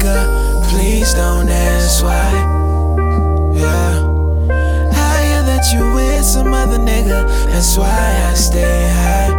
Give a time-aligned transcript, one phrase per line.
[0.00, 2.32] nigga, please don't ask why.
[3.54, 4.08] Yeah.
[4.92, 9.30] I hear that you with some other nigga, that's why I stay high.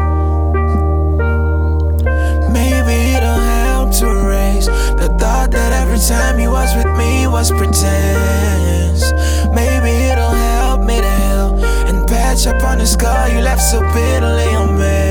[2.51, 7.51] Maybe it'll help to erase the thought that every time you was with me was
[7.51, 9.11] pretense.
[9.53, 13.79] Maybe it'll help me to heal and patch up on the scar you left so
[13.93, 15.10] bitterly on me.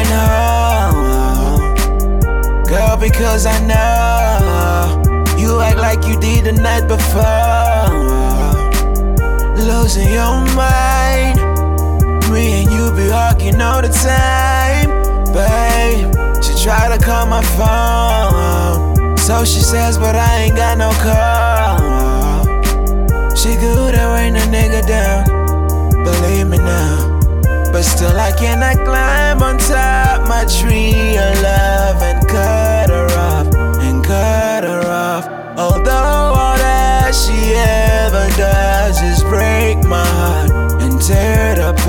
[0.00, 1.74] Going home.
[2.64, 5.02] Girl, because I know
[5.36, 7.88] you act like you did the night before.
[9.56, 11.38] Losing your mind.
[12.30, 14.88] Me and you be arguing all the time,
[15.34, 16.14] babe.
[16.42, 21.78] She try to call my phone, so she says, but I ain't got no call.
[23.34, 25.19] She good at weighing a nigga down,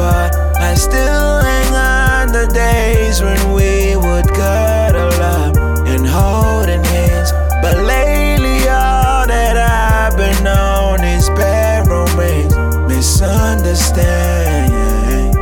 [0.01, 5.55] apart, I still hang on the days when we would cuddle up
[5.87, 7.31] and holding hands.
[7.61, 12.55] But lately, all that I've been on is bad romance,
[12.87, 15.35] misunderstanding.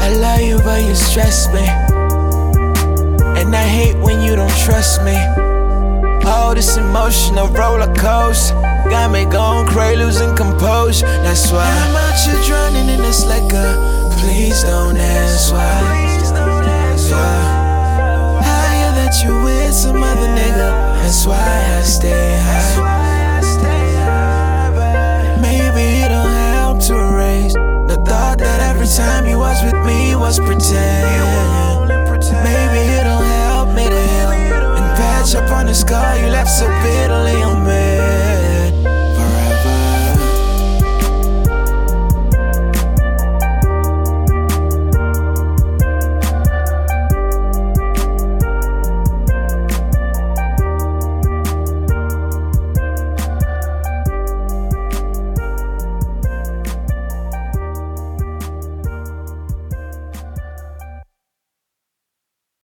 [0.00, 1.66] I love you, but you stress me.
[3.40, 5.16] And I hate when you don't trust me.
[6.26, 8.54] All this emotional roller coaster
[8.88, 11.06] got me going crazy, losing composure.
[11.22, 13.76] That's why I'm out here drowning in this liquor.
[14.20, 16.12] Please don't ask why.
[17.10, 17.64] Yeah.
[18.40, 20.70] I hear that you with some other nigga.
[21.02, 22.94] That's why I stay high.
[25.40, 30.38] Maybe it'll help to erase the thought that every time you was with me was
[30.38, 30.93] pretend.
[35.74, 37.53] The scar you left so bitterly.